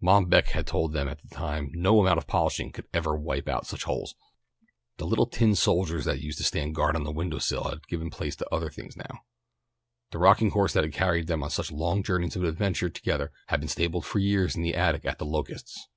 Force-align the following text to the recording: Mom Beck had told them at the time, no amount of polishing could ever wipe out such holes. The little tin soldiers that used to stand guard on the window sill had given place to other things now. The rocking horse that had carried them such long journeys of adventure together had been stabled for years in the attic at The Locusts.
Mom 0.00 0.26
Beck 0.26 0.50
had 0.50 0.64
told 0.64 0.92
them 0.92 1.08
at 1.08 1.20
the 1.22 1.34
time, 1.34 1.68
no 1.72 1.98
amount 2.00 2.16
of 2.16 2.28
polishing 2.28 2.70
could 2.70 2.86
ever 2.94 3.16
wipe 3.16 3.48
out 3.48 3.66
such 3.66 3.82
holes. 3.82 4.14
The 4.98 5.04
little 5.04 5.26
tin 5.26 5.56
soldiers 5.56 6.04
that 6.04 6.20
used 6.20 6.38
to 6.38 6.44
stand 6.44 6.76
guard 6.76 6.94
on 6.94 7.02
the 7.02 7.10
window 7.10 7.40
sill 7.40 7.64
had 7.64 7.88
given 7.88 8.08
place 8.08 8.36
to 8.36 8.54
other 8.54 8.70
things 8.70 8.96
now. 8.96 9.24
The 10.12 10.18
rocking 10.18 10.50
horse 10.50 10.72
that 10.74 10.84
had 10.84 10.92
carried 10.92 11.26
them 11.26 11.42
such 11.50 11.72
long 11.72 12.04
journeys 12.04 12.36
of 12.36 12.44
adventure 12.44 12.90
together 12.90 13.32
had 13.48 13.58
been 13.58 13.68
stabled 13.68 14.06
for 14.06 14.20
years 14.20 14.54
in 14.54 14.62
the 14.62 14.76
attic 14.76 15.04
at 15.04 15.18
The 15.18 15.26
Locusts. 15.26 15.88